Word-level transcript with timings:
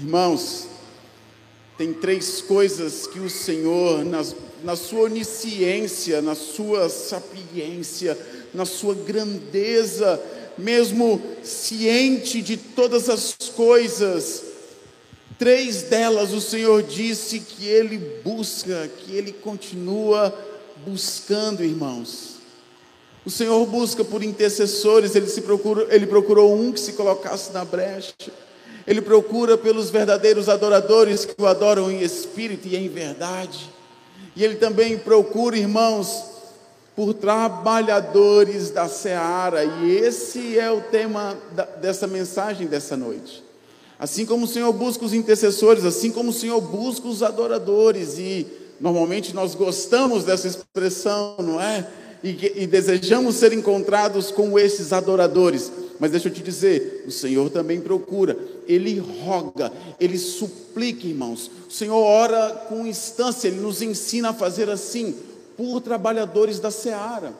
Irmãos, 0.00 0.68
tem 1.76 1.92
três 1.92 2.40
coisas 2.40 3.04
que 3.08 3.18
o 3.18 3.28
Senhor, 3.28 4.04
na 4.62 4.76
sua 4.76 5.02
onisciência, 5.02 6.22
na 6.22 6.36
sua 6.36 6.88
sapiência, 6.88 8.16
na 8.54 8.64
sua 8.64 8.94
grandeza, 8.94 10.22
mesmo 10.56 11.20
ciente 11.42 12.40
de 12.42 12.56
todas 12.56 13.08
as 13.08 13.34
coisas, 13.56 14.44
três 15.36 15.82
delas 15.82 16.32
o 16.32 16.40
Senhor 16.40 16.80
disse 16.84 17.40
que 17.40 17.66
Ele 17.66 17.98
busca, 18.22 18.88
que 18.98 19.16
Ele 19.16 19.32
continua 19.32 20.32
buscando, 20.86 21.64
irmãos. 21.64 22.36
O 23.26 23.30
Senhor 23.30 23.66
busca 23.66 24.04
por 24.04 24.22
intercessores, 24.22 25.16
ele, 25.16 25.26
se 25.26 25.42
ele 25.90 26.06
procurou 26.06 26.54
um 26.54 26.72
que 26.72 26.80
se 26.80 26.92
colocasse 26.92 27.52
na 27.52 27.64
brecha. 27.64 28.14
Ele 28.88 29.02
procura 29.02 29.58
pelos 29.58 29.90
verdadeiros 29.90 30.48
adoradores 30.48 31.26
que 31.26 31.34
o 31.38 31.46
adoram 31.46 31.92
em 31.92 32.00
espírito 32.00 32.66
e 32.66 32.74
em 32.74 32.88
verdade. 32.88 33.68
E 34.34 34.42
ele 34.42 34.54
também 34.54 34.96
procura, 34.96 35.58
irmãos, 35.58 36.24
por 36.96 37.12
trabalhadores 37.12 38.70
da 38.70 38.88
seara. 38.88 39.62
E 39.62 39.90
esse 39.90 40.58
é 40.58 40.72
o 40.72 40.80
tema 40.80 41.36
da, 41.52 41.66
dessa 41.66 42.06
mensagem 42.06 42.66
dessa 42.66 42.96
noite. 42.96 43.44
Assim 43.98 44.24
como 44.24 44.46
o 44.46 44.48
Senhor 44.48 44.72
busca 44.72 45.04
os 45.04 45.12
intercessores, 45.12 45.84
assim 45.84 46.10
como 46.10 46.30
o 46.30 46.32
Senhor 46.32 46.58
busca 46.58 47.06
os 47.08 47.22
adoradores. 47.22 48.18
E 48.18 48.46
normalmente 48.80 49.34
nós 49.34 49.54
gostamos 49.54 50.24
dessa 50.24 50.48
expressão, 50.48 51.36
não 51.40 51.60
é? 51.60 51.86
e, 52.22 52.62
e 52.62 52.66
desejamos 52.66 53.36
ser 53.36 53.52
encontrados 53.52 54.30
com 54.30 54.58
esses 54.58 54.92
adoradores. 54.92 55.70
Mas 55.98 56.10
deixa 56.10 56.28
eu 56.28 56.32
te 56.32 56.42
dizer, 56.42 57.04
o 57.06 57.10
Senhor 57.10 57.50
também 57.50 57.80
procura, 57.80 58.36
Ele 58.68 58.98
roga, 59.24 59.72
Ele 59.98 60.18
suplica, 60.18 61.06
irmãos. 61.06 61.50
O 61.68 61.72
Senhor 61.72 61.98
ora 61.98 62.50
com 62.68 62.86
instância, 62.86 63.48
Ele 63.48 63.60
nos 63.60 63.80
ensina 63.80 64.30
a 64.30 64.34
fazer 64.34 64.68
assim, 64.68 65.16
por 65.56 65.80
trabalhadores 65.80 66.60
da 66.60 66.70
seara. 66.70 67.32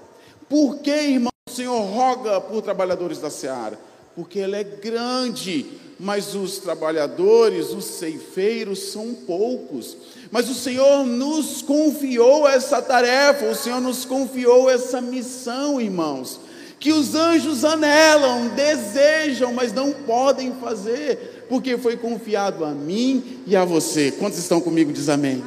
Por 0.49 0.79
que, 0.79 0.91
irmão, 0.91 1.33
o 1.49 1.53
Senhor 1.53 1.79
roga 1.79 2.41
por 2.41 2.63
trabalhadores 2.63 3.19
da 3.19 3.29
seara? 3.29 3.79
Porque 4.17 4.39
Ele 4.39 4.57
é 4.57 4.65
grande, 4.65 5.67
mas 6.01 6.35
os 6.35 6.59
trabalhadores, 6.59 7.71
os 7.71 7.85
ceifeiros 7.85 8.91
são 8.91 9.15
poucos. 9.15 9.97
Mas 10.31 10.49
o 10.49 10.55
Senhor 10.55 11.05
nos 11.05 11.61
confiou 11.61 12.49
essa 12.49 12.81
tarefa, 12.81 13.47
o 13.47 13.55
Senhor 13.55 13.81
nos 13.81 14.05
confiou 14.05 14.71
essa 14.71 15.01
missão, 15.01 15.81
irmãos, 15.81 16.41
que 16.79 16.93
os 16.93 17.15
anjos 17.15 17.65
anelam, 17.65 18.49
desejam, 18.49 19.53
mas 19.53 19.73
não 19.73 19.93
podem 19.93 20.53
fazer, 20.61 21.47
porque 21.49 21.77
foi 21.77 21.97
confiado 21.97 22.65
a 22.65 22.71
mim 22.71 23.43
e 23.47 23.57
a 23.57 23.65
você. 23.65 24.13
Quantos 24.13 24.39
estão 24.39 24.61
comigo? 24.61 24.93
Diz 24.93 25.09
amém. 25.09 25.43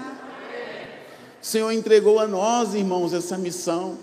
O 1.41 1.45
Senhor 1.45 1.71
entregou 1.71 2.19
a 2.19 2.27
nós, 2.27 2.75
irmãos, 2.75 3.13
essa 3.13 3.37
missão, 3.37 3.97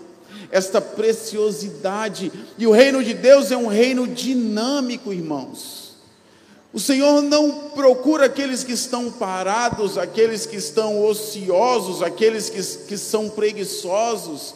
esta 0.51 0.81
preciosidade, 0.81 2.31
e 2.57 2.65
o 2.65 2.71
reino 2.71 3.03
de 3.03 3.13
Deus 3.13 3.51
é 3.51 3.57
um 3.57 3.67
reino 3.67 4.07
dinâmico, 4.07 5.13
irmãos. 5.13 5.89
O 6.71 6.79
Senhor 6.79 7.21
não 7.23 7.69
procura 7.69 8.25
aqueles 8.25 8.63
que 8.63 8.73
estão 8.73 9.11
parados, 9.11 9.97
aqueles 9.97 10.45
que 10.45 10.55
estão 10.57 11.03
ociosos, 11.03 12.03
aqueles 12.03 12.49
que, 12.49 12.87
que 12.87 12.97
são 12.97 13.27
preguiçosos. 13.27 14.53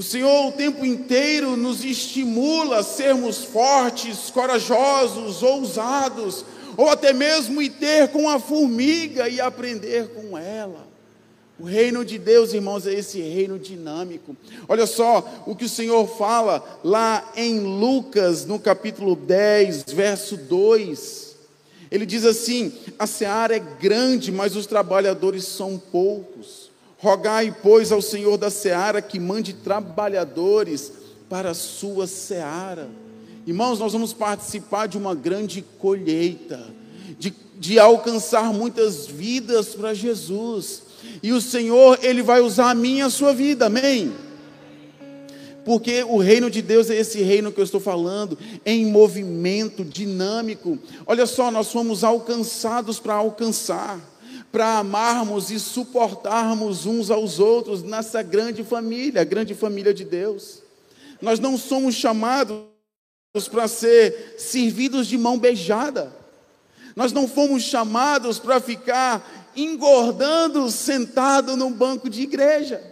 O 0.00 0.02
Senhor 0.02 0.46
o 0.46 0.52
tempo 0.52 0.82
inteiro 0.82 1.58
nos 1.58 1.84
estimula 1.84 2.78
a 2.78 2.82
sermos 2.82 3.44
fortes, 3.44 4.30
corajosos, 4.30 5.42
ousados, 5.42 6.42
ou 6.74 6.88
até 6.88 7.12
mesmo 7.12 7.60
ir 7.60 7.68
ter 7.68 8.08
com 8.08 8.26
a 8.26 8.40
formiga 8.40 9.28
e 9.28 9.42
aprender 9.42 10.08
com 10.14 10.38
ela. 10.38 10.88
O 11.58 11.64
reino 11.64 12.02
de 12.02 12.16
Deus, 12.16 12.54
irmãos, 12.54 12.86
é 12.86 12.94
esse 12.94 13.20
reino 13.20 13.58
dinâmico. 13.58 14.34
Olha 14.66 14.86
só 14.86 15.44
o 15.44 15.54
que 15.54 15.66
o 15.66 15.68
Senhor 15.68 16.06
fala 16.16 16.80
lá 16.82 17.32
em 17.36 17.60
Lucas, 17.60 18.46
no 18.46 18.58
capítulo 18.58 19.14
10, 19.14 19.82
verso 19.92 20.34
2. 20.34 21.36
Ele 21.90 22.06
diz 22.06 22.24
assim: 22.24 22.72
A 22.98 23.06
seara 23.06 23.54
é 23.54 23.58
grande, 23.58 24.32
mas 24.32 24.56
os 24.56 24.64
trabalhadores 24.64 25.44
são 25.44 25.76
poucos. 25.76 26.69
Rogai, 27.02 27.56
pois, 27.62 27.90
ao 27.90 28.02
Senhor 28.02 28.36
da 28.36 28.50
seara 28.50 29.00
que 29.00 29.18
mande 29.18 29.54
trabalhadores 29.54 30.92
para 31.30 31.50
a 31.52 31.54
sua 31.54 32.06
seara. 32.06 32.90
Irmãos, 33.46 33.78
nós 33.78 33.94
vamos 33.94 34.12
participar 34.12 34.86
de 34.86 34.98
uma 34.98 35.14
grande 35.14 35.64
colheita, 35.78 36.62
de, 37.18 37.32
de 37.58 37.78
alcançar 37.78 38.52
muitas 38.52 39.06
vidas 39.06 39.74
para 39.74 39.94
Jesus. 39.94 40.82
E 41.22 41.32
o 41.32 41.40
Senhor, 41.40 41.98
Ele 42.02 42.22
vai 42.22 42.42
usar 42.42 42.70
a 42.70 42.74
minha 42.74 43.04
e 43.04 43.06
a 43.06 43.10
sua 43.10 43.32
vida, 43.32 43.66
amém? 43.66 44.12
Porque 45.64 46.02
o 46.02 46.18
reino 46.18 46.50
de 46.50 46.60
Deus 46.60 46.90
é 46.90 46.96
esse 46.96 47.22
reino 47.22 47.50
que 47.50 47.60
eu 47.60 47.64
estou 47.64 47.80
falando, 47.80 48.36
em 48.64 48.84
movimento, 48.84 49.84
dinâmico. 49.84 50.78
Olha 51.06 51.26
só, 51.26 51.50
nós 51.50 51.72
fomos 51.72 52.04
alcançados 52.04 53.00
para 53.00 53.14
alcançar, 53.14 53.98
para 54.50 54.78
amarmos 54.78 55.50
e 55.50 55.60
suportarmos 55.60 56.86
uns 56.86 57.10
aos 57.10 57.38
outros 57.38 57.82
nessa 57.82 58.22
grande 58.22 58.64
família, 58.64 59.20
a 59.20 59.24
grande 59.24 59.54
família 59.54 59.94
de 59.94 60.04
Deus. 60.04 60.62
Nós 61.20 61.38
não 61.38 61.56
somos 61.56 61.94
chamados 61.94 62.64
para 63.50 63.68
ser 63.68 64.34
servidos 64.38 65.06
de 65.06 65.16
mão 65.16 65.38
beijada. 65.38 66.12
Nós 66.96 67.12
não 67.12 67.28
fomos 67.28 67.62
chamados 67.62 68.38
para 68.38 68.60
ficar 68.60 69.50
engordando 69.54 70.70
sentado 70.70 71.56
num 71.56 71.72
banco 71.72 72.10
de 72.10 72.22
igreja. 72.22 72.82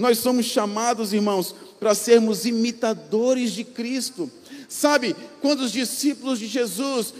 Nós 0.00 0.16
somos 0.16 0.46
chamados, 0.46 1.12
irmãos, 1.12 1.54
para 1.78 1.94
sermos 1.94 2.46
imitadores 2.46 3.52
de 3.52 3.64
Cristo. 3.64 4.30
Sabe, 4.66 5.14
quando 5.42 5.60
os 5.60 5.72
discípulos 5.72 6.38
de 6.38 6.46
Jesus 6.46 7.12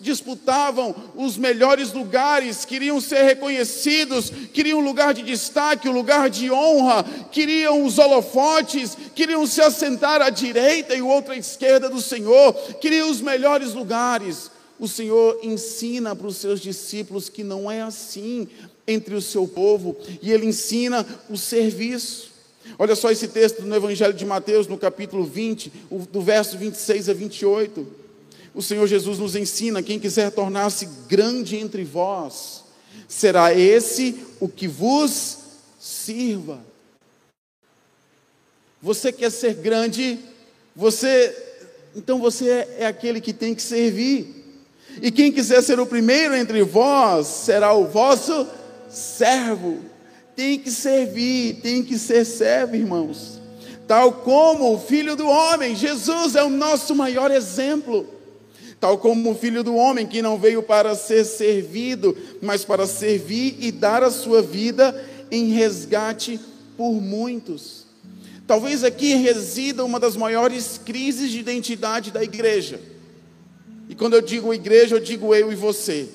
disputavam 0.00 0.96
os 1.14 1.36
melhores 1.36 1.92
lugares, 1.92 2.64
queriam 2.64 3.00
ser 3.00 3.22
reconhecidos, 3.22 4.32
queriam 4.52 4.80
um 4.80 4.84
lugar 4.84 5.14
de 5.14 5.22
destaque, 5.22 5.88
um 5.88 5.92
lugar 5.92 6.28
de 6.28 6.50
honra, 6.50 7.04
queriam 7.30 7.84
os 7.84 7.98
holofotes, 7.98 8.96
queriam 9.14 9.46
se 9.46 9.60
assentar 9.60 10.20
à 10.20 10.28
direita 10.28 10.96
e 10.96 11.02
o 11.02 11.06
outro 11.06 11.32
à 11.32 11.36
esquerda 11.36 11.88
do 11.88 12.00
Senhor, 12.00 12.52
queriam 12.80 13.12
os 13.12 13.20
melhores 13.20 13.74
lugares 13.74 14.50
o 14.82 14.88
Senhor 14.88 15.38
ensina 15.44 16.16
para 16.16 16.26
os 16.26 16.38
seus 16.38 16.58
discípulos 16.60 17.28
que 17.28 17.44
não 17.44 17.70
é 17.70 17.82
assim 17.82 18.48
entre 18.86 19.14
o 19.14 19.22
seu 19.22 19.46
povo, 19.46 19.96
e 20.20 20.32
ele 20.32 20.46
ensina 20.46 21.06
o 21.30 21.36
serviço. 21.36 22.32
Olha 22.78 22.94
só 22.94 23.10
esse 23.10 23.28
texto 23.28 23.62
no 23.62 23.74
Evangelho 23.74 24.14
de 24.14 24.24
Mateus, 24.24 24.66
no 24.66 24.78
capítulo 24.78 25.24
20, 25.24 25.72
do 26.10 26.20
verso 26.20 26.56
26 26.56 27.08
a 27.08 27.12
28. 27.12 27.86
O 28.54 28.62
Senhor 28.62 28.86
Jesus 28.86 29.18
nos 29.18 29.36
ensina: 29.36 29.82
quem 29.82 29.98
quiser 29.98 30.30
tornar-se 30.30 30.86
grande 31.08 31.56
entre 31.56 31.84
vós, 31.84 32.64
será 33.08 33.54
esse 33.54 34.24
o 34.40 34.48
que 34.48 34.68
vos 34.68 35.38
sirva. 35.80 36.60
Você 38.80 39.12
quer 39.12 39.30
ser 39.30 39.54
grande, 39.54 40.18
você, 40.74 41.34
então 41.94 42.18
você 42.18 42.48
é, 42.48 42.76
é 42.80 42.86
aquele 42.86 43.20
que 43.20 43.32
tem 43.32 43.54
que 43.54 43.62
servir. 43.62 44.42
E 45.00 45.10
quem 45.10 45.32
quiser 45.32 45.62
ser 45.62 45.80
o 45.80 45.86
primeiro 45.86 46.34
entre 46.34 46.62
vós 46.62 47.26
será 47.26 47.72
o 47.72 47.86
vosso 47.86 48.46
servo. 48.92 49.80
Tem 50.36 50.58
que 50.58 50.70
servir, 50.70 51.60
tem 51.62 51.82
que 51.82 51.98
ser 51.98 52.24
servo, 52.24 52.76
irmãos. 52.76 53.40
Tal 53.86 54.12
como 54.12 54.74
o 54.74 54.78
filho 54.78 55.16
do 55.16 55.26
homem, 55.26 55.74
Jesus 55.74 56.34
é 56.36 56.42
o 56.42 56.48
nosso 56.48 56.94
maior 56.94 57.30
exemplo. 57.30 58.06
Tal 58.80 58.98
como 58.98 59.30
o 59.30 59.34
filho 59.34 59.62
do 59.62 59.74
homem 59.74 60.06
que 60.06 60.22
não 60.22 60.38
veio 60.38 60.62
para 60.62 60.94
ser 60.94 61.24
servido, 61.24 62.16
mas 62.40 62.64
para 62.64 62.86
servir 62.86 63.56
e 63.60 63.70
dar 63.70 64.02
a 64.02 64.10
sua 64.10 64.42
vida 64.42 65.04
em 65.30 65.50
resgate 65.50 66.40
por 66.76 66.92
muitos. 66.92 67.86
Talvez 68.46 68.82
aqui 68.82 69.14
resida 69.14 69.84
uma 69.84 70.00
das 70.00 70.16
maiores 70.16 70.80
crises 70.84 71.30
de 71.30 71.38
identidade 71.38 72.10
da 72.10 72.22
igreja 72.22 72.92
e 73.92 73.94
quando 73.94 74.14
eu 74.14 74.22
digo 74.22 74.54
igreja, 74.54 74.96
eu 74.96 75.00
digo 75.00 75.34
eu 75.34 75.52
e 75.52 75.54
você. 75.54 76.08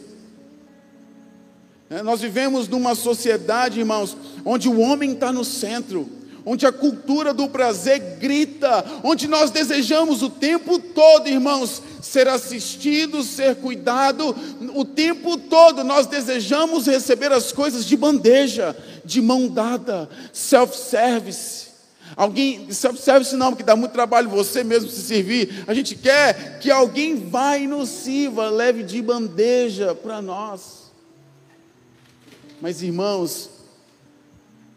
É, 1.89 2.03
nós 2.03 2.19
vivemos 2.19 2.67
numa 2.67 2.95
sociedade, 2.95 3.79
irmãos, 3.79 4.17
onde 4.43 4.67
o 4.67 4.79
homem 4.79 5.13
está 5.13 5.31
no 5.31 5.45
centro, 5.45 6.09
onde 6.45 6.65
a 6.65 6.71
cultura 6.71 7.33
do 7.33 7.47
prazer 7.47 8.17
grita, 8.19 8.83
onde 9.03 9.27
nós 9.27 9.51
desejamos 9.51 10.21
o 10.21 10.29
tempo 10.29 10.79
todo, 10.79 11.29
irmãos, 11.29 11.81
ser 12.01 12.27
assistido, 12.27 13.23
ser 13.23 13.55
cuidado, 13.55 14.35
o 14.73 14.83
tempo 14.83 15.37
todo 15.37 15.83
nós 15.83 16.07
desejamos 16.07 16.87
receber 16.87 17.31
as 17.31 17.51
coisas 17.53 17.85
de 17.85 17.95
bandeja, 17.95 18.75
de 19.05 19.21
mão 19.21 19.47
dada, 19.47 20.09
self-service. 20.33 21.67
Alguém, 22.15 22.67
serve 22.71 23.25
se 23.25 23.35
não, 23.35 23.51
porque 23.51 23.63
dá 23.63 23.75
muito 23.75 23.91
trabalho 23.91 24.29
você 24.29 24.63
mesmo 24.63 24.89
se 24.89 25.01
servir. 25.01 25.63
A 25.67 25.73
gente 25.73 25.95
quer 25.95 26.59
que 26.59 26.71
alguém 26.71 27.15
vá 27.29 27.57
e 27.57 27.67
nos 27.67 27.89
sirva, 27.89 28.49
leve 28.49 28.83
de 28.83 29.01
bandeja 29.01 29.93
para 29.93 30.21
nós. 30.21 30.86
Mas 32.61 32.81
irmãos, 32.81 33.49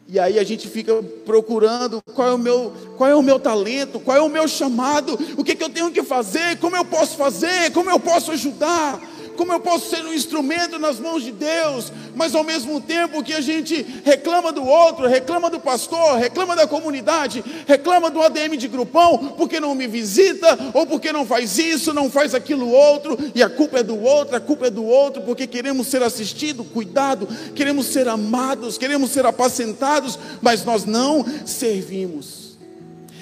e 0.08 0.18
aí 0.18 0.38
a 0.38 0.44
gente 0.44 0.68
fica 0.68 1.02
procurando 1.24 2.02
qual 2.14 2.28
é 2.28 2.32
o 2.32 2.38
meu, 2.38 2.72
qual 2.96 3.08
é 3.08 3.14
o 3.14 3.22
meu 3.22 3.38
talento, 3.38 4.00
qual 4.00 4.16
é 4.16 4.20
o 4.20 4.28
meu 4.28 4.48
chamado, 4.48 5.18
o 5.36 5.44
que, 5.44 5.54
que 5.54 5.62
eu 5.62 5.70
tenho 5.70 5.90
que 5.92 6.02
fazer, 6.02 6.58
como 6.58 6.76
eu 6.76 6.84
posso 6.84 7.16
fazer, 7.16 7.72
como 7.72 7.88
eu 7.88 8.00
posso 8.00 8.32
ajudar 8.32 9.00
como 9.40 9.54
eu 9.54 9.60
posso 9.60 9.88
ser 9.88 10.04
um 10.04 10.12
instrumento 10.12 10.78
nas 10.78 11.00
mãos 11.00 11.22
de 11.22 11.32
Deus, 11.32 11.90
mas 12.14 12.34
ao 12.34 12.44
mesmo 12.44 12.78
tempo 12.78 13.22
que 13.22 13.32
a 13.32 13.40
gente 13.40 13.86
reclama 14.04 14.52
do 14.52 14.62
outro, 14.62 15.08
reclama 15.08 15.48
do 15.48 15.58
pastor, 15.58 16.18
reclama 16.18 16.54
da 16.54 16.66
comunidade, 16.66 17.42
reclama 17.66 18.10
do 18.10 18.20
ADM 18.20 18.58
de 18.58 18.68
grupão, 18.68 19.32
porque 19.38 19.58
não 19.58 19.74
me 19.74 19.86
visita, 19.86 20.58
ou 20.74 20.86
porque 20.86 21.10
não 21.10 21.24
faz 21.24 21.56
isso, 21.56 21.94
não 21.94 22.10
faz 22.10 22.34
aquilo 22.34 22.68
outro, 22.68 23.16
e 23.34 23.42
a 23.42 23.48
culpa 23.48 23.78
é 23.78 23.82
do 23.82 23.98
outro, 23.98 24.36
a 24.36 24.40
culpa 24.40 24.66
é 24.66 24.70
do 24.70 24.84
outro, 24.84 25.22
porque 25.22 25.46
queremos 25.46 25.86
ser 25.86 26.02
assistidos, 26.02 26.66
cuidado, 26.70 27.26
queremos 27.54 27.86
ser 27.86 28.08
amados, 28.08 28.76
queremos 28.76 29.10
ser 29.10 29.24
apacentados, 29.24 30.18
mas 30.42 30.66
nós 30.66 30.84
não 30.84 31.24
servimos. 31.46 32.58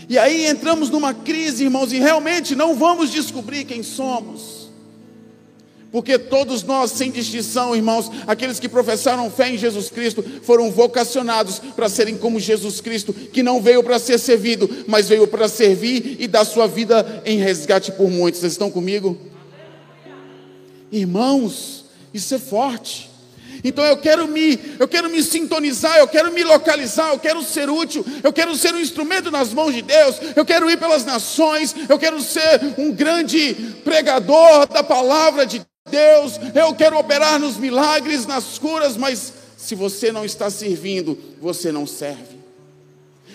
E 0.08 0.18
aí 0.18 0.46
entramos 0.46 0.90
numa 0.90 1.14
crise, 1.14 1.62
irmãos, 1.62 1.92
e 1.92 2.00
realmente 2.00 2.56
não 2.56 2.74
vamos 2.74 3.08
descobrir 3.08 3.64
quem 3.64 3.84
somos. 3.84 4.57
Porque 5.90 6.18
todos 6.18 6.62
nós, 6.62 6.90
sem 6.90 7.10
distinção, 7.10 7.74
irmãos, 7.74 8.10
aqueles 8.26 8.60
que 8.60 8.68
professaram 8.68 9.30
fé 9.30 9.50
em 9.50 9.58
Jesus 9.58 9.88
Cristo, 9.88 10.22
foram 10.42 10.70
vocacionados 10.70 11.58
para 11.58 11.88
serem 11.88 12.16
como 12.16 12.38
Jesus 12.38 12.80
Cristo, 12.80 13.12
que 13.12 13.42
não 13.42 13.62
veio 13.62 13.82
para 13.82 13.98
ser 13.98 14.18
servido, 14.18 14.68
mas 14.86 15.08
veio 15.08 15.26
para 15.26 15.48
servir 15.48 16.16
e 16.18 16.28
dar 16.28 16.44
sua 16.44 16.66
vida 16.66 17.22
em 17.24 17.38
resgate 17.38 17.92
por 17.92 18.10
muitos. 18.10 18.40
Vocês 18.40 18.52
estão 18.52 18.70
comigo? 18.70 19.18
Irmãos, 20.92 21.86
isso 22.12 22.34
é 22.34 22.38
forte. 22.38 23.08
Então 23.64 23.84
eu 23.84 23.96
quero 23.96 24.28
me, 24.28 24.58
eu 24.78 24.86
quero 24.86 25.10
me 25.10 25.22
sintonizar, 25.22 25.96
eu 25.98 26.08
quero 26.08 26.32
me 26.32 26.44
localizar, 26.44 27.10
eu 27.10 27.18
quero 27.18 27.42
ser 27.42 27.68
útil, 27.68 28.04
eu 28.22 28.32
quero 28.32 28.54
ser 28.54 28.74
um 28.74 28.80
instrumento 28.80 29.30
nas 29.30 29.52
mãos 29.52 29.74
de 29.74 29.82
Deus, 29.82 30.16
eu 30.36 30.44
quero 30.44 30.70
ir 30.70 30.78
pelas 30.78 31.04
nações, 31.04 31.74
eu 31.88 31.98
quero 31.98 32.20
ser 32.20 32.74
um 32.78 32.92
grande 32.92 33.54
pregador 33.84 34.66
da 34.68 34.82
palavra 34.82 35.44
de 35.44 35.58
Deus, 35.58 35.68
eu 36.54 36.74
quero 36.74 36.98
operar 36.98 37.38
nos 37.38 37.56
milagres, 37.56 38.26
nas 38.26 38.58
curas, 38.58 38.96
mas 38.96 39.32
se 39.56 39.74
você 39.74 40.12
não 40.12 40.24
está 40.24 40.48
servindo, 40.50 41.18
você 41.40 41.72
não 41.72 41.86
serve. 41.86 42.38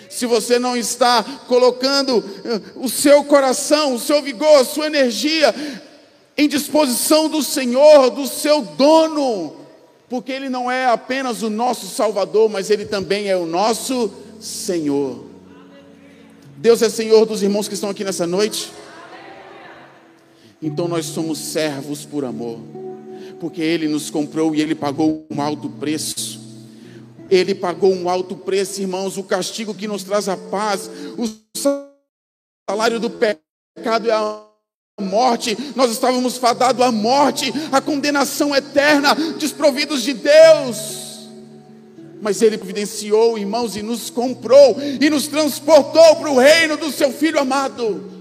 Se 0.08 0.26
você 0.26 0.58
não 0.58 0.76
está 0.76 1.24
colocando 1.48 2.24
eh, 2.44 2.60
o 2.76 2.88
seu 2.88 3.24
coração, 3.24 3.94
o 3.94 3.98
seu 3.98 4.22
vigor, 4.22 4.60
a 4.60 4.64
sua 4.64 4.86
energia 4.86 5.54
em 6.36 6.48
disposição 6.48 7.28
do 7.28 7.42
Senhor, 7.42 8.10
do 8.10 8.26
seu 8.26 8.62
dono, 8.62 9.56
porque 10.08 10.32
Ele 10.32 10.48
não 10.48 10.70
é 10.70 10.86
apenas 10.86 11.42
o 11.42 11.50
nosso 11.50 11.86
Salvador, 11.86 12.48
mas 12.48 12.70
Ele 12.70 12.84
também 12.84 13.28
é 13.28 13.36
o 13.36 13.46
nosso 13.46 14.10
Senhor. 14.40 15.24
Deus 16.56 16.80
é 16.82 16.88
Senhor 16.88 17.26
dos 17.26 17.42
irmãos 17.42 17.68
que 17.68 17.74
estão 17.74 17.90
aqui 17.90 18.04
nessa 18.04 18.26
noite. 18.26 18.72
Então 20.64 20.88
nós 20.88 21.04
somos 21.04 21.38
servos 21.38 22.06
por 22.06 22.24
amor, 22.24 22.58
porque 23.38 23.60
Ele 23.60 23.86
nos 23.86 24.08
comprou 24.08 24.54
e 24.54 24.62
Ele 24.62 24.74
pagou 24.74 25.26
um 25.30 25.42
alto 25.42 25.68
preço. 25.68 26.40
Ele 27.30 27.54
pagou 27.54 27.92
um 27.92 28.08
alto 28.08 28.34
preço, 28.34 28.80
irmãos, 28.80 29.18
o 29.18 29.24
castigo 29.24 29.74
que 29.74 29.86
nos 29.86 30.04
traz 30.04 30.26
a 30.26 30.38
paz, 30.38 30.90
o 31.18 31.28
salário 32.66 32.98
do 32.98 33.10
pecado 33.10 34.08
é 34.08 34.12
a 34.12 34.42
morte, 35.02 35.54
nós 35.76 35.90
estávamos 35.90 36.38
fadados 36.38 36.80
à 36.80 36.90
morte, 36.90 37.52
à 37.70 37.82
condenação 37.82 38.56
eterna, 38.56 39.14
desprovidos 39.38 40.02
de 40.02 40.14
Deus. 40.14 41.28
Mas 42.22 42.40
Ele 42.40 42.56
providenciou, 42.56 43.36
irmãos, 43.36 43.76
e 43.76 43.82
nos 43.82 44.08
comprou 44.08 44.78
e 44.98 45.10
nos 45.10 45.26
transportou 45.26 46.16
para 46.16 46.30
o 46.30 46.38
reino 46.38 46.78
do 46.78 46.90
Seu 46.90 47.12
Filho 47.12 47.38
amado. 47.38 48.13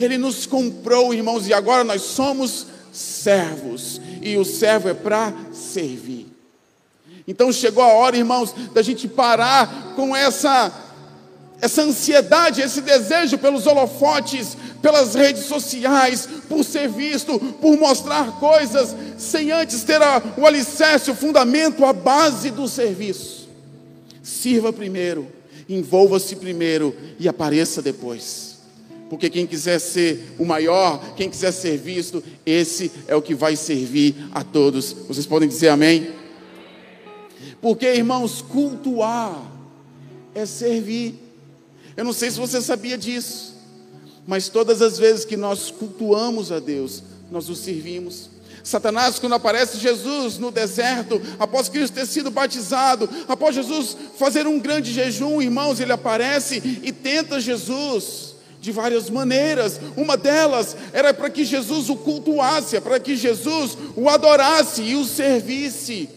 Ele 0.00 0.16
nos 0.16 0.46
comprou, 0.46 1.12
irmãos, 1.12 1.46
e 1.46 1.52
agora 1.52 1.84
nós 1.84 2.02
somos 2.02 2.66
servos, 2.92 4.00
e 4.20 4.36
o 4.36 4.44
servo 4.44 4.88
é 4.88 4.94
para 4.94 5.32
servir. 5.52 6.26
Então 7.28 7.52
chegou 7.52 7.84
a 7.84 7.92
hora, 7.92 8.16
irmãos, 8.16 8.54
da 8.72 8.82
gente 8.82 9.06
parar 9.06 9.94
com 9.94 10.16
essa 10.16 10.86
essa 11.62 11.82
ansiedade, 11.82 12.62
esse 12.62 12.80
desejo 12.80 13.36
pelos 13.36 13.66
holofotes, 13.66 14.56
pelas 14.80 15.14
redes 15.14 15.44
sociais, 15.44 16.26
por 16.48 16.64
ser 16.64 16.88
visto, 16.88 17.38
por 17.38 17.76
mostrar 17.76 18.40
coisas, 18.40 18.96
sem 19.18 19.52
antes 19.52 19.82
ter 19.82 20.00
a, 20.00 20.22
o 20.38 20.46
alicerce, 20.46 21.10
o 21.10 21.14
fundamento, 21.14 21.84
a 21.84 21.92
base 21.92 22.50
do 22.50 22.66
serviço. 22.66 23.46
Sirva 24.22 24.72
primeiro, 24.72 25.30
envolva-se 25.68 26.34
primeiro 26.34 26.96
e 27.18 27.28
apareça 27.28 27.82
depois 27.82 28.49
porque 29.10 29.28
quem 29.28 29.44
quiser 29.44 29.80
ser 29.80 30.36
o 30.38 30.44
maior, 30.44 31.14
quem 31.16 31.28
quiser 31.28 31.50
ser 31.50 31.76
visto, 31.76 32.22
esse 32.46 32.92
é 33.08 33.16
o 33.16 33.20
que 33.20 33.34
vai 33.34 33.56
servir 33.56 34.14
a 34.30 34.44
todos. 34.44 34.92
Vocês 34.92 35.26
podem 35.26 35.48
dizer 35.48 35.68
amém? 35.68 36.12
Porque, 37.60 37.92
irmãos, 37.92 38.40
cultuar 38.40 39.50
é 40.32 40.46
servir. 40.46 41.16
Eu 41.96 42.04
não 42.04 42.12
sei 42.12 42.30
se 42.30 42.38
você 42.38 42.62
sabia 42.62 42.96
disso, 42.96 43.56
mas 44.28 44.48
todas 44.48 44.80
as 44.80 44.96
vezes 44.96 45.24
que 45.24 45.36
nós 45.36 45.72
cultuamos 45.72 46.52
a 46.52 46.60
Deus, 46.60 47.02
nós 47.32 47.48
o 47.48 47.56
servimos. 47.56 48.30
Satanás, 48.62 49.18
quando 49.18 49.34
aparece 49.34 49.76
Jesus 49.78 50.38
no 50.38 50.52
deserto, 50.52 51.20
após 51.36 51.68
Cristo 51.68 51.94
ter 51.94 52.06
sido 52.06 52.30
batizado, 52.30 53.10
após 53.26 53.56
Jesus 53.56 53.96
fazer 54.16 54.46
um 54.46 54.60
grande 54.60 54.92
jejum, 54.92 55.42
irmãos, 55.42 55.80
ele 55.80 55.92
aparece 55.92 56.80
e 56.80 56.92
tenta 56.92 57.40
Jesus 57.40 58.29
de 58.60 58.70
várias 58.70 59.08
maneiras. 59.08 59.80
Uma 59.96 60.16
delas 60.16 60.76
era 60.92 61.12
para 61.14 61.30
que 61.30 61.44
Jesus 61.44 61.88
o 61.88 61.96
cultuasse, 61.96 62.80
para 62.80 63.00
que 63.00 63.16
Jesus 63.16 63.76
o 63.96 64.08
adorasse 64.08 64.82
e 64.82 64.94
o 64.94 65.04
servisse. 65.04 66.08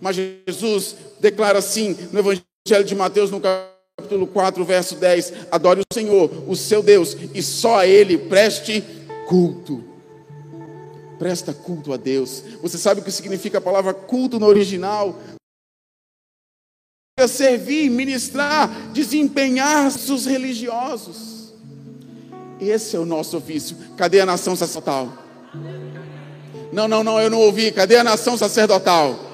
Mas 0.00 0.16
Jesus 0.16 0.96
declara 1.18 1.58
assim 1.58 1.96
no 2.12 2.18
Evangelho 2.18 2.84
de 2.84 2.94
Mateus, 2.94 3.30
no 3.30 3.40
capítulo 3.40 4.26
4, 4.26 4.64
verso 4.64 4.96
10: 4.96 5.32
Adore 5.50 5.80
o 5.80 5.94
Senhor, 5.94 6.30
o 6.46 6.54
seu 6.54 6.82
Deus, 6.82 7.16
e 7.34 7.42
só 7.42 7.78
a 7.78 7.86
Ele 7.86 8.18
preste 8.18 8.84
culto. 9.26 9.82
Presta 11.18 11.54
culto 11.54 11.94
a 11.94 11.96
Deus. 11.96 12.42
Você 12.60 12.76
sabe 12.76 13.00
o 13.00 13.04
que 13.04 13.10
significa 13.10 13.56
a 13.56 13.62
palavra 13.62 13.94
culto 13.94 14.38
no 14.38 14.46
original? 14.46 15.18
Servir, 17.26 17.88
ministrar, 17.88 18.92
desempenhar 18.92 19.86
os 19.86 20.26
religiosos. 20.26 21.35
Esse 22.60 22.96
é 22.96 22.98
o 22.98 23.04
nosso 23.04 23.36
ofício. 23.36 23.76
Cadê 23.96 24.20
a 24.20 24.26
nação 24.26 24.56
sacerdotal? 24.56 25.12
Não, 26.72 26.88
não, 26.88 27.04
não, 27.04 27.20
eu 27.20 27.30
não 27.30 27.40
ouvi. 27.40 27.70
Cadê 27.70 27.96
a 27.96 28.04
nação 28.04 28.36
sacerdotal? 28.36 29.26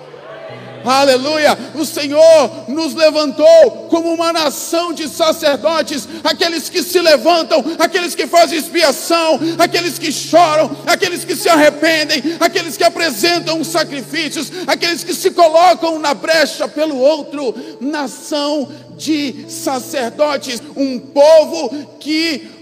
Aleluia! 0.85 1.57
O 1.75 1.85
Senhor 1.85 2.69
nos 2.69 2.95
levantou 2.95 3.87
como 3.89 4.13
uma 4.13 4.33
nação 4.33 4.93
de 4.93 5.09
sacerdotes, 5.09 6.09
aqueles 6.25 6.69
que 6.69 6.83
se 6.83 7.01
levantam, 7.01 7.65
aqueles 7.79 8.15
que 8.15 8.27
fazem 8.27 8.59
expiação, 8.59 9.39
aqueles 9.59 9.99
que 9.99 10.11
choram, 10.11 10.71
aqueles 10.87 11.25
que 11.25 11.37
se 11.37 11.49
arrependem, 11.49 12.37
aqueles 12.41 12.77
que 12.77 12.85
apresentam 12.85 13.63
sacrifícios, 13.63 14.51
aqueles 14.67 15.05
que 15.05 15.15
se 15.15 15.31
colocam 15.31 15.99
na 15.99 16.15
brecha 16.15 16.67
pelo 16.67 16.99
outro. 16.99 17.55
Nação 17.81 18.69
de 18.97 19.47
sacerdotes, 19.49 20.61
um 20.77 20.99
povo 20.99 21.87
que 22.01 22.62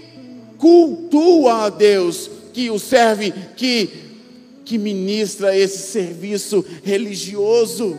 cultua 0.61 1.65
a 1.65 1.69
Deus, 1.69 2.29
que 2.53 2.69
o 2.69 2.77
serve, 2.77 3.33
que, 3.57 3.89
que 4.63 4.77
ministra 4.77 5.57
esse 5.57 5.91
serviço 5.91 6.63
religioso. 6.83 7.97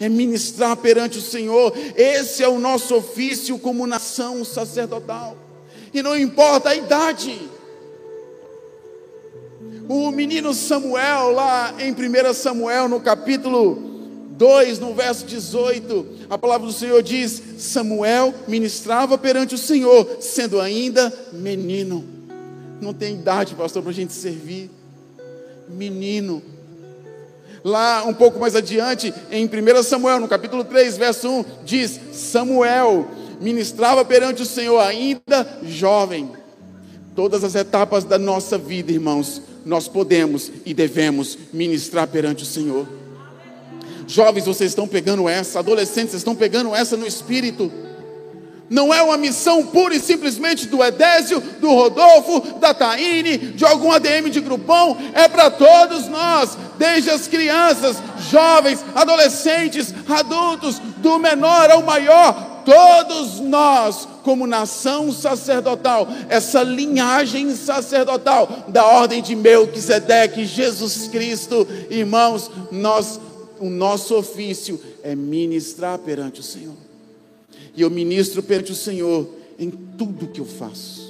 É 0.00 0.08
ministrar 0.08 0.76
perante 0.76 1.16
o 1.16 1.22
Senhor, 1.22 1.72
esse 1.96 2.42
é 2.42 2.48
o 2.48 2.58
nosso 2.58 2.96
ofício 2.96 3.58
como 3.58 3.86
nação 3.86 4.44
sacerdotal, 4.44 5.38
e 5.94 6.02
não 6.02 6.14
importa 6.18 6.68
a 6.68 6.76
idade, 6.76 7.40
o 9.88 10.10
menino 10.10 10.52
Samuel, 10.52 11.30
lá 11.30 11.74
em 11.78 11.92
1 11.92 12.34
Samuel, 12.34 12.90
no 12.90 13.00
capítulo 13.00 13.85
2, 14.36 14.78
no 14.78 14.94
verso 14.94 15.24
18, 15.24 16.06
a 16.28 16.36
palavra 16.36 16.66
do 16.66 16.72
Senhor 16.72 17.02
diz: 17.02 17.42
Samuel 17.58 18.34
ministrava 18.46 19.16
perante 19.16 19.54
o 19.54 19.58
Senhor, 19.58 20.18
sendo 20.20 20.60
ainda 20.60 21.12
menino. 21.32 22.04
Não 22.80 22.92
tem 22.92 23.14
idade, 23.14 23.54
pastor, 23.54 23.82
para 23.82 23.90
a 23.90 23.94
gente 23.94 24.12
servir. 24.12 24.70
Menino. 25.68 26.42
Lá 27.64 28.04
um 28.04 28.14
pouco 28.14 28.38
mais 28.38 28.54
adiante, 28.54 29.12
em 29.30 29.46
1 29.46 29.82
Samuel, 29.82 30.20
no 30.20 30.28
capítulo 30.28 30.62
3, 30.62 30.96
verso 30.98 31.28
1, 31.28 31.44
diz: 31.64 31.98
Samuel 32.12 33.08
ministrava 33.40 34.04
perante 34.04 34.42
o 34.42 34.46
Senhor 34.46 34.78
ainda 34.80 35.46
jovem. 35.62 36.30
Todas 37.14 37.42
as 37.42 37.54
etapas 37.54 38.04
da 38.04 38.18
nossa 38.18 38.58
vida, 38.58 38.92
irmãos, 38.92 39.40
nós 39.64 39.88
podemos 39.88 40.52
e 40.66 40.74
devemos 40.74 41.38
ministrar 41.52 42.06
perante 42.06 42.42
o 42.42 42.46
Senhor. 42.46 42.86
Jovens, 44.06 44.46
vocês 44.46 44.70
estão 44.70 44.86
pegando 44.86 45.28
essa, 45.28 45.58
adolescentes, 45.58 46.10
vocês 46.10 46.20
estão 46.20 46.34
pegando 46.34 46.74
essa 46.74 46.96
no 46.96 47.06
espírito. 47.06 47.70
Não 48.68 48.92
é 48.92 49.00
uma 49.02 49.16
missão 49.16 49.64
pura 49.64 49.94
e 49.94 50.00
simplesmente 50.00 50.66
do 50.66 50.82
Edésio, 50.82 51.40
do 51.60 51.68
Rodolfo, 51.68 52.58
da 52.58 52.74
Taine, 52.74 53.38
de 53.38 53.64
algum 53.64 53.92
ADM 53.92 54.28
de 54.28 54.40
grupão, 54.40 54.96
é 55.14 55.28
para 55.28 55.50
todos 55.50 56.08
nós, 56.08 56.58
desde 56.76 57.10
as 57.10 57.28
crianças, 57.28 57.96
jovens, 58.28 58.84
adolescentes, 58.94 59.94
adultos, 60.08 60.80
do 60.98 61.18
menor 61.18 61.70
ao 61.70 61.82
maior, 61.82 62.62
todos 62.64 63.38
nós, 63.38 64.08
como 64.24 64.44
nação 64.44 65.12
sacerdotal, 65.12 66.08
essa 66.28 66.64
linhagem 66.64 67.54
sacerdotal 67.54 68.64
da 68.66 68.84
ordem 68.84 69.22
de 69.22 69.36
Melquisedeque, 69.36 70.44
Jesus 70.44 71.06
Cristo, 71.06 71.66
irmãos, 71.88 72.50
nós, 72.72 73.20
o 73.60 73.70
nosso 73.70 74.14
ofício 74.14 74.80
é 75.02 75.14
ministrar 75.14 75.98
perante 75.98 76.40
o 76.40 76.42
Senhor. 76.42 76.74
E 77.76 77.82
eu 77.82 77.90
ministro 77.90 78.42
perante 78.42 78.72
o 78.72 78.76
Senhor 78.76 79.28
em 79.58 79.70
tudo 79.70 80.28
que 80.28 80.40
eu 80.40 80.46
faço. 80.46 81.06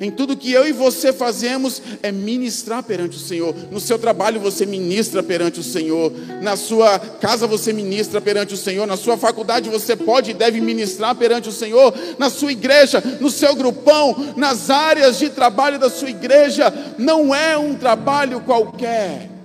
Em 0.00 0.10
tudo 0.10 0.36
que 0.36 0.52
eu 0.52 0.66
e 0.66 0.72
você 0.72 1.12
fazemos 1.12 1.82
é 2.02 2.12
ministrar 2.12 2.82
perante 2.82 3.16
o 3.16 3.20
Senhor. 3.20 3.54
No 3.70 3.80
seu 3.80 3.98
trabalho 3.98 4.40
você 4.40 4.64
ministra 4.64 5.22
perante 5.22 5.58
o 5.58 5.64
Senhor. 5.64 6.12
Na 6.40 6.56
sua 6.56 6.98
casa 6.98 7.46
você 7.46 7.72
ministra 7.72 8.20
perante 8.20 8.54
o 8.54 8.56
Senhor. 8.56 8.86
Na 8.86 8.96
sua 8.96 9.16
faculdade 9.16 9.68
você 9.68 9.96
pode 9.96 10.30
e 10.30 10.34
deve 10.34 10.60
ministrar 10.60 11.16
perante 11.16 11.48
o 11.48 11.52
Senhor. 11.52 11.92
Na 12.16 12.30
sua 12.30 12.52
igreja, 12.52 13.02
no 13.20 13.30
seu 13.30 13.56
grupão, 13.56 14.34
nas 14.36 14.70
áreas 14.70 15.18
de 15.18 15.30
trabalho 15.30 15.80
da 15.80 15.90
sua 15.90 16.10
igreja. 16.10 16.72
Não 16.96 17.34
é 17.34 17.58
um 17.58 17.74
trabalho 17.74 18.40
qualquer. 18.40 19.37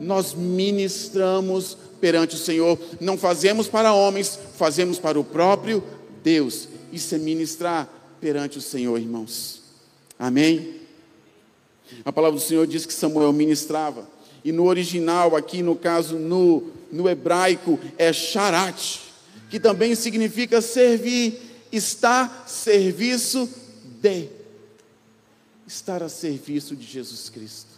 Nós 0.00 0.34
ministramos 0.34 1.76
perante 2.00 2.34
o 2.34 2.38
Senhor. 2.38 2.78
Não 3.00 3.16
fazemos 3.16 3.68
para 3.68 3.92
homens, 3.92 4.38
fazemos 4.56 4.98
para 4.98 5.18
o 5.18 5.24
próprio 5.24 5.82
Deus. 6.22 6.68
Isso 6.92 7.14
é 7.14 7.18
ministrar 7.18 7.88
perante 8.20 8.58
o 8.58 8.62
Senhor, 8.62 8.98
irmãos. 8.98 9.62
Amém? 10.18 10.80
A 12.04 12.12
palavra 12.12 12.38
do 12.38 12.44
Senhor 12.44 12.66
diz 12.66 12.86
que 12.86 12.92
Samuel 12.92 13.32
ministrava. 13.32 14.08
E 14.44 14.52
no 14.52 14.64
original, 14.64 15.36
aqui 15.36 15.62
no 15.62 15.76
caso, 15.76 16.16
no, 16.16 16.70
no 16.90 17.08
hebraico, 17.08 17.78
é 17.98 18.12
charat, 18.12 19.00
que 19.50 19.58
também 19.58 19.94
significa 19.94 20.60
servir, 20.60 21.40
estar 21.72 22.44
serviço 22.46 23.48
de. 24.00 24.28
Estar 25.66 26.02
a 26.02 26.08
serviço 26.08 26.76
de 26.76 26.86
Jesus 26.86 27.28
Cristo. 27.28 27.75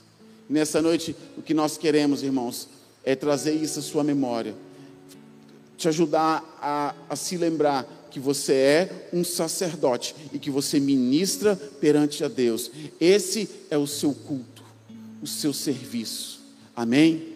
Nessa 0.48 0.80
noite, 0.80 1.14
o 1.36 1.42
que 1.42 1.52
nós 1.52 1.76
queremos, 1.76 2.22
irmãos, 2.22 2.68
é 3.04 3.14
trazer 3.14 3.52
isso 3.52 3.78
à 3.78 3.82
sua 3.82 4.02
memória, 4.02 4.54
te 5.76 5.88
ajudar 5.88 6.42
a, 6.60 6.94
a 7.08 7.16
se 7.16 7.36
lembrar 7.36 7.86
que 8.10 8.18
você 8.18 8.52
é 8.52 9.08
um 9.12 9.22
sacerdote 9.22 10.14
e 10.32 10.38
que 10.38 10.50
você 10.50 10.80
ministra 10.80 11.54
perante 11.54 12.24
a 12.24 12.28
Deus. 12.28 12.70
Esse 12.98 13.48
é 13.70 13.76
o 13.76 13.86
seu 13.86 14.12
culto, 14.12 14.64
o 15.22 15.26
seu 15.26 15.52
serviço. 15.52 16.40
Amém? 16.74 17.34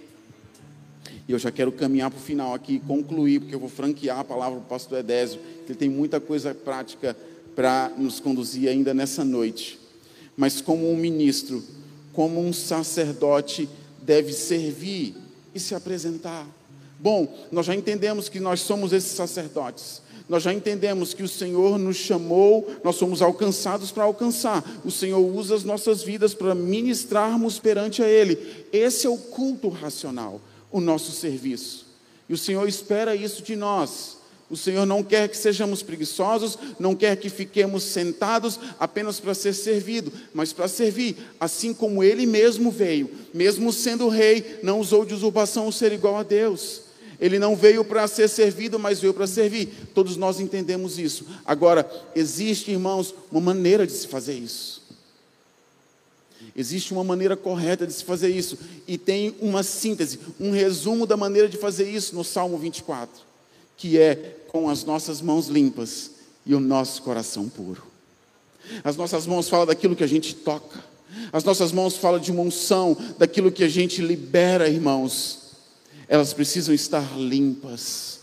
E 1.28 1.32
eu 1.32 1.38
já 1.38 1.50
quero 1.50 1.70
caminhar 1.70 2.10
para 2.10 2.18
o 2.18 2.22
final 2.22 2.54
aqui, 2.54 2.80
concluir, 2.80 3.40
porque 3.40 3.54
eu 3.54 3.60
vou 3.60 3.68
franquear 3.68 4.18
a 4.18 4.24
palavra 4.24 4.58
para 4.58 4.66
o 4.66 4.68
pastor 4.68 4.98
Edésio, 4.98 5.38
que 5.64 5.72
ele 5.72 5.78
tem 5.78 5.88
muita 5.88 6.18
coisa 6.18 6.54
prática 6.54 7.16
para 7.54 7.92
nos 7.96 8.18
conduzir 8.18 8.68
ainda 8.68 8.92
nessa 8.94 9.24
noite. 9.24 9.78
Mas 10.36 10.60
como 10.60 10.90
um 10.90 10.96
ministro, 10.96 11.62
como 12.12 12.40
um 12.40 12.52
sacerdote 12.52 13.68
deve 14.00 14.32
servir 14.32 15.14
e 15.54 15.60
se 15.60 15.74
apresentar. 15.74 16.46
Bom, 16.98 17.32
nós 17.50 17.66
já 17.66 17.74
entendemos 17.74 18.28
que 18.28 18.38
nós 18.38 18.60
somos 18.60 18.92
esses 18.92 19.12
sacerdotes. 19.12 20.02
Nós 20.28 20.44
já 20.44 20.52
entendemos 20.54 21.12
que 21.12 21.22
o 21.22 21.28
Senhor 21.28 21.78
nos 21.78 21.96
chamou, 21.96 22.70
nós 22.84 22.96
somos 22.96 23.20
alcançados 23.20 23.90
para 23.90 24.04
alcançar. 24.04 24.64
O 24.84 24.90
Senhor 24.90 25.18
usa 25.18 25.54
as 25.54 25.64
nossas 25.64 26.02
vidas 26.02 26.32
para 26.32 26.54
ministrarmos 26.54 27.58
perante 27.58 28.02
a 28.02 28.08
Ele. 28.08 28.38
Esse 28.72 29.06
é 29.06 29.10
o 29.10 29.18
culto 29.18 29.68
racional, 29.68 30.40
o 30.70 30.80
nosso 30.80 31.12
serviço. 31.12 31.86
E 32.28 32.32
o 32.32 32.38
Senhor 32.38 32.66
espera 32.68 33.16
isso 33.16 33.42
de 33.42 33.56
nós. 33.56 34.21
O 34.52 34.56
Senhor 34.56 34.84
não 34.84 35.02
quer 35.02 35.30
que 35.30 35.36
sejamos 35.38 35.82
preguiçosos, 35.82 36.58
não 36.78 36.94
quer 36.94 37.16
que 37.16 37.30
fiquemos 37.30 37.84
sentados 37.84 38.60
apenas 38.78 39.18
para 39.18 39.32
ser 39.32 39.54
servido, 39.54 40.12
mas 40.34 40.52
para 40.52 40.68
servir, 40.68 41.16
assim 41.40 41.72
como 41.72 42.04
Ele 42.04 42.26
mesmo 42.26 42.70
veio, 42.70 43.10
mesmo 43.32 43.72
sendo 43.72 44.10
rei, 44.10 44.60
não 44.62 44.78
usou 44.78 45.06
de 45.06 45.14
usurpação 45.14 45.72
ser 45.72 45.90
igual 45.90 46.18
a 46.18 46.22
Deus. 46.22 46.82
Ele 47.18 47.38
não 47.38 47.56
veio 47.56 47.82
para 47.82 48.06
ser 48.06 48.28
servido, 48.28 48.78
mas 48.78 49.00
veio 49.00 49.14
para 49.14 49.26
servir. 49.26 49.72
Todos 49.94 50.18
nós 50.18 50.38
entendemos 50.38 50.98
isso. 50.98 51.24
Agora, 51.46 51.90
existe, 52.14 52.72
irmãos, 52.72 53.14
uma 53.30 53.40
maneira 53.40 53.86
de 53.86 53.92
se 53.94 54.06
fazer 54.06 54.34
isso. 54.34 54.82
Existe 56.54 56.92
uma 56.92 57.02
maneira 57.02 57.38
correta 57.38 57.86
de 57.86 57.92
se 57.94 58.04
fazer 58.04 58.28
isso. 58.28 58.58
E 58.86 58.98
tem 58.98 59.34
uma 59.40 59.62
síntese, 59.62 60.20
um 60.38 60.50
resumo 60.50 61.06
da 61.06 61.16
maneira 61.16 61.48
de 61.48 61.56
fazer 61.56 61.88
isso 61.88 62.14
no 62.14 62.22
Salmo 62.22 62.58
24, 62.58 63.31
que 63.76 63.98
é 63.98 64.36
com 64.48 64.68
as 64.68 64.84
nossas 64.84 65.20
mãos 65.20 65.48
limpas 65.48 66.10
e 66.44 66.54
o 66.54 66.60
nosso 66.60 67.02
coração 67.02 67.48
puro. 67.48 67.82
As 68.84 68.96
nossas 68.96 69.26
mãos 69.26 69.48
falam 69.48 69.66
daquilo 69.66 69.96
que 69.96 70.04
a 70.04 70.08
gente 70.08 70.34
toca. 70.34 70.84
As 71.32 71.44
nossas 71.44 71.72
mãos 71.72 71.96
falam 71.96 72.20
de 72.20 72.30
uma 72.30 72.42
unção, 72.42 72.96
daquilo 73.18 73.50
que 73.50 73.64
a 73.64 73.68
gente 73.68 74.00
libera, 74.02 74.68
irmãos. 74.68 75.40
Elas 76.08 76.32
precisam 76.32 76.74
estar 76.74 77.16
limpas. 77.16 78.20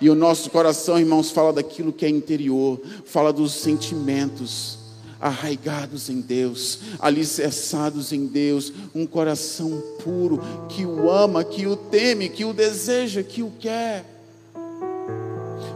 E 0.00 0.08
o 0.08 0.14
nosso 0.14 0.50
coração, 0.50 0.98
irmãos, 0.98 1.30
fala 1.30 1.52
daquilo 1.52 1.92
que 1.92 2.04
é 2.04 2.08
interior, 2.08 2.80
fala 3.04 3.32
dos 3.32 3.52
sentimentos 3.52 4.78
arraigados 5.20 6.08
em 6.08 6.20
Deus, 6.20 6.78
alicerçados 6.98 8.10
em 8.10 8.26
Deus, 8.26 8.72
um 8.94 9.06
coração 9.06 9.82
puro 10.02 10.40
que 10.70 10.86
o 10.86 11.10
ama, 11.10 11.44
que 11.44 11.66
o 11.66 11.76
teme, 11.76 12.30
que 12.30 12.42
o 12.44 12.54
deseja, 12.54 13.22
que 13.22 13.42
o 13.42 13.52
quer 13.60 14.19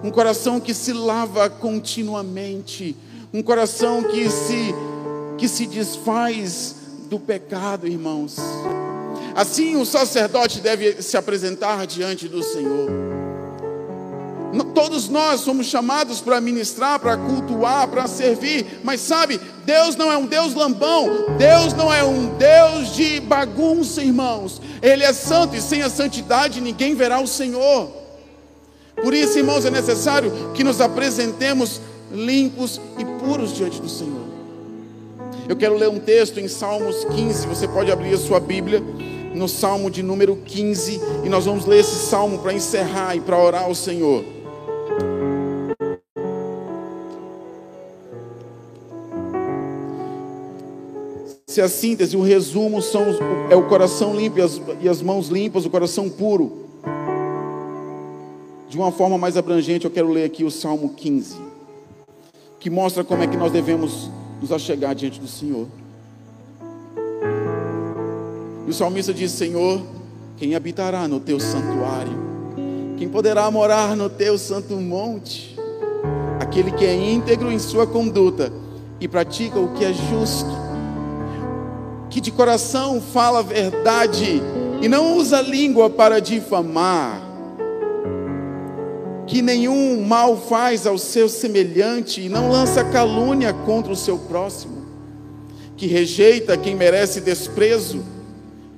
um 0.04 0.11
coração 0.11 0.61
que 0.61 0.75
se 0.75 0.92
lava 0.92 1.49
continuamente, 1.49 2.94
um 3.32 3.42
coração 3.42 4.02
que 4.02 4.28
se 4.28 4.75
que 5.38 5.49
se 5.49 5.66
desfaz 5.66 6.76
do 7.08 7.18
pecado, 7.18 7.88
irmãos. 7.88 8.37
Assim 9.34 9.76
o 9.76 9.84
sacerdote 9.87 10.61
deve 10.61 11.02
se 11.02 11.16
apresentar 11.16 11.87
diante 11.87 12.28
do 12.28 12.42
Senhor. 12.42 12.90
Todos 14.75 15.08
nós 15.08 15.40
somos 15.40 15.66
chamados 15.66 16.20
para 16.20 16.40
ministrar, 16.40 17.00
para 17.00 17.16
cultuar, 17.16 17.88
para 17.88 18.06
servir, 18.06 18.80
mas 18.84 19.00
sabe, 19.00 19.40
Deus 19.64 19.96
não 19.96 20.12
é 20.12 20.16
um 20.16 20.26
Deus 20.26 20.54
lambão, 20.54 21.08
Deus 21.38 21.73
não 21.73 21.92
é 21.92 22.04
um 22.04 22.37
Deus 22.37 22.94
de 22.94 23.20
bagunça, 23.20 24.02
irmãos. 24.02 24.61
Ele 24.82 25.02
é 25.02 25.12
santo 25.12 25.56
e 25.56 25.62
sem 25.62 25.82
a 25.82 25.88
santidade 25.88 26.61
ninguém 26.61 26.94
verá 26.94 27.20
o 27.20 27.26
Senhor. 27.26 28.03
Por 29.02 29.12
isso, 29.12 29.38
irmãos, 29.38 29.64
é 29.64 29.70
necessário 29.70 30.32
que 30.54 30.64
nos 30.64 30.80
apresentemos 30.80 31.80
limpos 32.12 32.80
e 32.98 33.04
puros 33.04 33.54
diante 33.54 33.80
do 33.80 33.88
Senhor. 33.88 34.24
Eu 35.48 35.56
quero 35.56 35.76
ler 35.76 35.88
um 35.88 35.98
texto 35.98 36.40
em 36.40 36.48
Salmos 36.48 37.04
15, 37.04 37.46
você 37.46 37.68
pode 37.68 37.92
abrir 37.92 38.14
a 38.14 38.18
sua 38.18 38.40
Bíblia 38.40 38.82
no 39.34 39.48
Salmo 39.48 39.90
de 39.90 40.02
número 40.02 40.36
15, 40.36 41.00
e 41.24 41.28
nós 41.28 41.44
vamos 41.44 41.66
ler 41.66 41.80
esse 41.80 42.06
salmo 42.06 42.38
para 42.38 42.54
encerrar 42.54 43.16
e 43.16 43.20
para 43.20 43.38
orar 43.38 43.64
ao 43.64 43.74
Senhor. 43.74 44.24
Se 51.46 51.60
a 51.60 51.68
síntese, 51.68 52.16
o 52.16 52.22
resumo 52.22 52.80
são, 52.82 53.04
é 53.50 53.54
o 53.54 53.68
coração 53.68 54.16
limpo 54.16 54.38
e 54.38 54.42
as, 54.42 54.60
e 54.80 54.88
as 54.88 55.02
mãos 55.02 55.28
limpas, 55.28 55.64
o 55.64 55.70
coração 55.70 56.08
puro. 56.08 56.63
De 58.75 58.78
uma 58.81 58.90
forma 58.90 59.16
mais 59.16 59.37
abrangente, 59.37 59.85
eu 59.85 59.90
quero 59.93 60.11
ler 60.11 60.25
aqui 60.25 60.43
o 60.43 60.50
Salmo 60.50 60.95
15, 60.97 61.37
que 62.59 62.69
mostra 62.69 63.04
como 63.04 63.23
é 63.23 63.26
que 63.28 63.37
nós 63.37 63.52
devemos 63.52 64.11
nos 64.43 64.50
achegar 64.50 64.97
diante 64.97 65.21
do 65.21 65.28
Senhor. 65.28 65.69
E 68.66 68.69
o 68.69 68.75
salmista 68.75 69.14
diz: 69.14 69.31
Senhor, 69.31 69.81
quem 70.37 70.57
habitará 70.57 71.07
no 71.07 71.21
teu 71.21 71.38
santuário? 71.38 72.19
Quem 72.99 73.09
poderá 73.09 73.49
morar 73.49 73.95
no 73.95 74.11
teu 74.11 74.37
santo 74.37 74.75
monte? 74.75 75.57
Aquele 76.40 76.73
que 76.73 76.85
é 76.85 76.97
íntegro 76.97 77.52
em 77.52 77.61
sua 77.61 77.87
conduta 77.87 78.52
e 79.00 79.07
pratica 79.07 79.57
o 79.57 79.73
que 79.75 79.85
é 79.85 79.93
justo, 79.93 80.50
que 82.11 82.21
de 82.21 82.33
coração 82.33 83.00
fala 83.00 83.38
a 83.38 83.43
verdade 83.43 84.43
e 84.83 84.88
não 84.88 85.16
usa 85.16 85.40
língua 85.40 85.88
para 85.88 86.21
difamar 86.21 87.24
que 89.26 89.40
nenhum 89.40 90.04
mal 90.04 90.37
faz 90.37 90.87
ao 90.87 90.99
seu 90.99 91.28
semelhante 91.28 92.21
e 92.21 92.28
não 92.28 92.50
lança 92.50 92.85
calúnia 92.85 93.52
contra 93.52 93.93
o 93.93 93.97
seu 93.97 94.19
próximo, 94.19 94.85
que 95.76 95.87
rejeita 95.87 96.57
quem 96.57 96.75
merece 96.75 97.21
desprezo, 97.21 98.02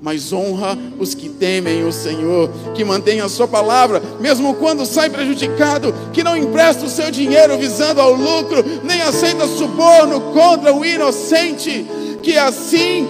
mas 0.01 0.33
honra 0.33 0.79
os 0.99 1.15
que 1.15 1.29
temem 1.29 1.85
o 1.85 1.93
Senhor, 1.93 2.51
que 2.75 2.85
mantém 2.85 3.21
a 3.21 3.29
sua 3.29 3.49
palavra, 3.49 4.01
mesmo 4.21 4.55
quando 4.55 4.87
sai 4.87 5.11
prejudicado, 5.11 5.95
que 6.13 6.23
não 6.23 6.37
empresta 6.37 6.85
o 6.85 6.89
seu 6.89 7.11
dinheiro 7.11 7.59
visando 7.59 8.01
ao 8.01 8.13
lucro, 8.13 8.65
nem 8.85 9.01
aceita 9.03 9.47
suborno 9.47 10.33
contra 10.33 10.73
o 10.73 10.85
inocente, 10.85 11.87
que 12.23 12.37
assim, 12.37 13.09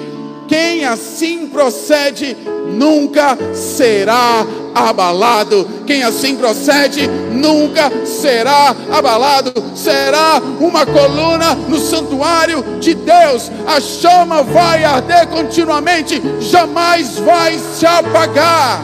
quem 0.48 0.84
assim 0.84 1.48
procede, 1.48 2.36
nunca 2.66 3.36
será 3.54 4.46
abalado. 4.74 5.66
Quem 5.86 6.02
assim 6.02 6.36
procede 6.36 7.06
nunca 7.06 7.90
será 8.04 8.74
abalado. 8.90 9.52
Será 9.74 10.40
uma 10.60 10.84
coluna 10.84 11.54
no 11.54 11.78
santuário 11.78 12.62
de 12.80 12.94
Deus. 12.94 13.50
A 13.66 13.80
chama 13.80 14.42
vai 14.42 14.84
arder 14.84 15.26
continuamente, 15.28 16.20
jamais 16.40 17.18
vai 17.18 17.58
se 17.58 17.86
apagar. 17.86 18.82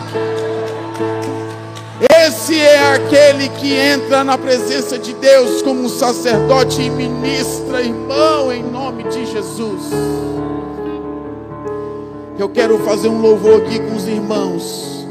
Esse 2.27 2.59
é 2.59 2.95
aquele 2.95 3.49
que 3.49 3.73
entra 3.75 4.25
na 4.25 4.37
presença 4.37 4.99
de 4.99 5.13
Deus 5.15 5.63
como 5.63 5.85
um 5.85 5.89
sacerdote 5.89 6.83
e 6.83 6.91
ministra, 6.91 7.81
irmão, 7.81 8.53
em 8.53 8.63
nome 8.63 9.05
de 9.05 9.25
Jesus. 9.27 9.91
Eu 12.43 12.49
quero 12.49 12.77
fazer 12.81 13.07
um 13.07 13.21
louvor 13.21 13.63
aqui 13.63 13.79
com 13.79 13.95
os 13.95 14.09
irmãos 14.09 15.07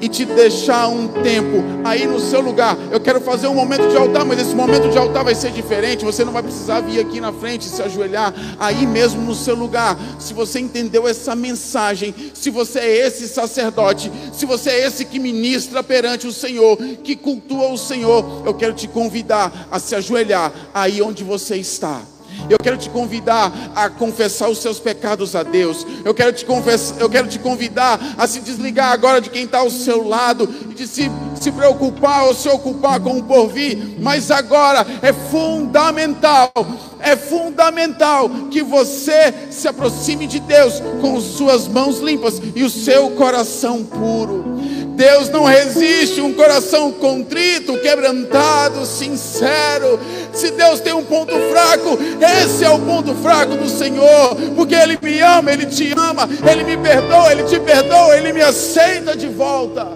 e 0.00 0.08
te 0.08 0.24
deixar 0.24 0.86
um 0.86 1.08
tempo 1.08 1.64
aí 1.82 2.06
no 2.06 2.20
seu 2.20 2.40
lugar. 2.40 2.78
Eu 2.92 3.00
quero 3.00 3.20
fazer 3.20 3.48
um 3.48 3.54
momento 3.56 3.88
de 3.88 3.96
altar, 3.96 4.24
mas 4.24 4.40
esse 4.40 4.54
momento 4.54 4.88
de 4.88 4.96
altar 4.96 5.24
vai 5.24 5.34
ser 5.34 5.50
diferente. 5.50 6.04
Você 6.04 6.24
não 6.24 6.32
vai 6.32 6.44
precisar 6.44 6.80
vir 6.82 7.00
aqui 7.00 7.20
na 7.20 7.32
frente 7.32 7.64
se 7.64 7.82
ajoelhar 7.82 8.32
aí 8.60 8.86
mesmo 8.86 9.20
no 9.22 9.34
seu 9.34 9.56
lugar. 9.56 9.98
Se 10.20 10.32
você 10.32 10.60
entendeu 10.60 11.08
essa 11.08 11.34
mensagem, 11.34 12.14
se 12.32 12.50
você 12.50 12.78
é 12.78 13.06
esse 13.08 13.26
sacerdote, 13.26 14.12
se 14.32 14.46
você 14.46 14.70
é 14.70 14.86
esse 14.86 15.04
que 15.04 15.18
ministra 15.18 15.82
perante 15.82 16.28
o 16.28 16.32
Senhor, 16.32 16.76
que 17.02 17.16
cultua 17.16 17.66
o 17.72 17.76
Senhor, 17.76 18.44
eu 18.46 18.54
quero 18.54 18.74
te 18.74 18.86
convidar 18.86 19.66
a 19.72 19.80
se 19.80 19.96
ajoelhar 19.96 20.52
aí 20.72 21.02
onde 21.02 21.24
você 21.24 21.56
está. 21.56 22.13
Eu 22.48 22.58
quero 22.58 22.76
te 22.76 22.90
convidar 22.90 23.52
a 23.74 23.88
confessar 23.88 24.48
os 24.48 24.58
seus 24.58 24.78
pecados 24.78 25.34
a 25.34 25.42
Deus. 25.42 25.86
Eu 26.04 26.14
quero 26.14 26.32
te, 26.32 26.44
confessar, 26.44 27.00
eu 27.00 27.08
quero 27.08 27.28
te 27.28 27.38
convidar 27.38 28.00
a 28.16 28.26
se 28.26 28.40
desligar 28.40 28.92
agora 28.92 29.20
de 29.20 29.30
quem 29.30 29.44
está 29.44 29.58
ao 29.58 29.70
seu 29.70 30.06
lado 30.06 30.48
e 30.70 30.74
de 30.74 30.86
se, 30.86 31.10
se 31.40 31.50
preocupar 31.52 32.24
ou 32.24 32.34
se 32.34 32.48
ocupar 32.48 33.00
com 33.00 33.18
o 33.18 33.22
porvir. 33.22 33.96
Mas 34.00 34.30
agora 34.30 34.86
é 35.02 35.12
fundamental, 35.12 36.52
é 37.00 37.16
fundamental 37.16 38.28
que 38.50 38.62
você 38.62 39.32
se 39.50 39.68
aproxime 39.68 40.26
de 40.26 40.40
Deus 40.40 40.80
com 41.00 41.20
suas 41.20 41.66
mãos 41.66 41.98
limpas 42.00 42.40
e 42.54 42.62
o 42.62 42.70
seu 42.70 43.10
coração 43.10 43.84
puro. 43.84 44.54
Deus 44.94 45.28
não 45.28 45.44
resiste 45.44 46.20
um 46.20 46.32
coração 46.32 46.92
contrito, 46.92 47.78
quebrantado, 47.78 48.86
sincero. 48.86 49.98
Se 50.32 50.50
Deus 50.52 50.80
tem 50.80 50.92
um 50.92 51.04
ponto 51.04 51.32
fraco, 51.50 51.98
esse 52.42 52.64
é 52.64 52.70
o 52.70 52.78
ponto 52.78 53.14
fraco 53.16 53.56
do 53.56 53.68
Senhor, 53.68 54.36
porque 54.56 54.74
Ele 54.74 54.98
me 55.02 55.20
ama, 55.20 55.52
Ele 55.52 55.66
te 55.66 55.92
ama, 55.92 56.28
Ele 56.50 56.64
me 56.64 56.76
perdoa, 56.76 57.32
Ele 57.32 57.44
te 57.44 57.58
perdoa, 57.58 58.16
Ele 58.16 58.32
me 58.32 58.42
aceita 58.42 59.16
de 59.16 59.28
volta. 59.28 59.86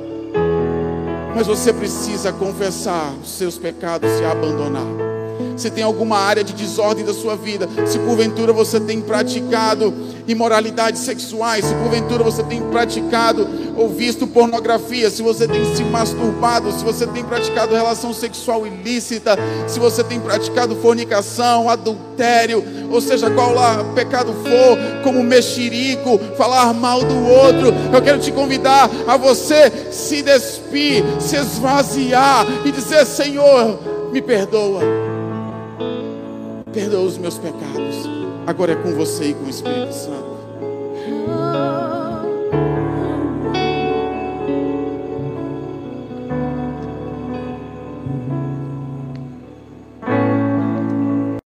Mas 1.34 1.46
você 1.46 1.72
precisa 1.72 2.32
confessar 2.32 3.12
os 3.22 3.30
seus 3.30 3.56
pecados 3.56 4.10
e 4.20 4.24
abandonar 4.24 5.07
se 5.58 5.70
tem 5.70 5.82
alguma 5.82 6.16
área 6.16 6.44
de 6.44 6.52
desordem 6.52 7.04
da 7.04 7.12
sua 7.12 7.36
vida, 7.36 7.68
se 7.86 7.98
porventura 7.98 8.52
você 8.52 8.78
tem 8.78 9.00
praticado 9.00 9.92
imoralidades 10.26 11.00
sexuais, 11.02 11.64
se 11.64 11.74
porventura 11.74 12.22
você 12.22 12.42
tem 12.42 12.62
praticado 12.62 13.48
ou 13.76 13.88
visto 13.88 14.26
pornografia, 14.26 15.10
se 15.10 15.22
você 15.22 15.48
tem 15.48 15.74
se 15.74 15.82
masturbado, 15.84 16.70
se 16.72 16.84
você 16.84 17.06
tem 17.06 17.24
praticado 17.24 17.74
relação 17.74 18.12
sexual 18.12 18.66
ilícita, 18.66 19.36
se 19.66 19.80
você 19.80 20.04
tem 20.04 20.20
praticado 20.20 20.76
fornicação, 20.76 21.68
adultério, 21.68 22.62
ou 22.90 23.00
seja, 23.00 23.30
qual 23.30 23.54
lá 23.54 23.84
pecado 23.94 24.32
for, 24.32 25.02
como 25.02 25.22
mexerico, 25.22 26.18
falar 26.36 26.72
mal 26.74 27.02
do 27.02 27.26
outro, 27.26 27.72
eu 27.92 28.02
quero 28.02 28.18
te 28.18 28.30
convidar 28.30 28.90
a 29.06 29.16
você 29.16 29.72
se 29.90 30.22
despir, 30.22 31.02
se 31.20 31.36
esvaziar 31.36 32.46
e 32.64 32.70
dizer: 32.70 33.06
Senhor, 33.06 33.78
me 34.12 34.20
perdoa 34.20 35.07
perdoa 36.78 37.00
os 37.00 37.18
meus 37.18 37.36
pecados. 37.38 38.08
Agora 38.46 38.72
é 38.72 38.76
com 38.76 38.92
você 38.92 39.30
e 39.30 39.34
com 39.34 39.46
o 39.46 39.50
Espírito 39.50 39.92
Santo. 39.92 40.38